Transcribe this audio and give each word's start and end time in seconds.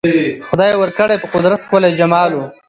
خدای 0.47 0.71
ورکړی 0.77 1.15
په 1.19 1.27
قدرت 1.33 1.59
ښکلی 1.65 1.91
جمال 1.99 2.31
وو 2.33 2.45